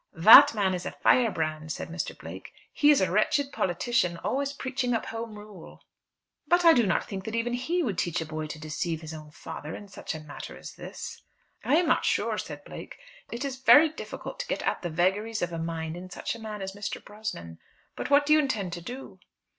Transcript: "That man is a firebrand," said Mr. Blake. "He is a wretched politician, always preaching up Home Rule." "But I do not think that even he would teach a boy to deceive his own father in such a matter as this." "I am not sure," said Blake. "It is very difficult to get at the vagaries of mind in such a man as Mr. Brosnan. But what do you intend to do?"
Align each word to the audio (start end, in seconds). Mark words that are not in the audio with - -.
"That 0.17 0.55
man 0.55 0.73
is 0.73 0.87
a 0.87 0.93
firebrand," 1.03 1.71
said 1.71 1.89
Mr. 1.89 2.17
Blake. 2.17 2.51
"He 2.73 2.89
is 2.89 3.01
a 3.01 3.11
wretched 3.11 3.51
politician, 3.51 4.17
always 4.17 4.51
preaching 4.51 4.95
up 4.95 5.05
Home 5.05 5.35
Rule." 5.37 5.83
"But 6.47 6.65
I 6.65 6.73
do 6.73 6.87
not 6.87 7.07
think 7.07 7.23
that 7.25 7.35
even 7.35 7.53
he 7.53 7.83
would 7.83 7.99
teach 7.99 8.19
a 8.19 8.25
boy 8.25 8.47
to 8.47 8.57
deceive 8.59 9.01
his 9.01 9.13
own 9.13 9.29
father 9.29 9.75
in 9.75 9.87
such 9.89 10.15
a 10.15 10.19
matter 10.19 10.57
as 10.57 10.73
this." 10.73 11.21
"I 11.63 11.75
am 11.75 11.85
not 11.85 12.03
sure," 12.03 12.39
said 12.39 12.63
Blake. 12.65 12.97
"It 13.31 13.45
is 13.45 13.59
very 13.61 13.89
difficult 13.89 14.39
to 14.39 14.47
get 14.47 14.63
at 14.63 14.81
the 14.81 14.89
vagaries 14.89 15.43
of 15.43 15.51
mind 15.51 15.95
in 15.95 16.09
such 16.09 16.33
a 16.33 16.39
man 16.41 16.63
as 16.63 16.71
Mr. 16.75 16.99
Brosnan. 17.05 17.59
But 17.95 18.09
what 18.09 18.25
do 18.25 18.33
you 18.33 18.39
intend 18.39 18.73
to 18.73 18.81
do?" 18.81 19.19